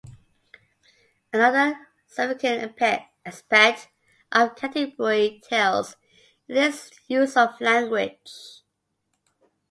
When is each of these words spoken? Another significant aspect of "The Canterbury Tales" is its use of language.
Another 1.31 1.79
significant 2.07 3.03
aspect 3.23 3.89
of 4.31 4.49
"The 4.49 4.55
Canterbury 4.61 5.39
Tales" 5.47 5.95
is 6.47 6.75
its 6.87 6.99
use 7.07 7.37
of 7.37 7.61
language. 7.61 8.63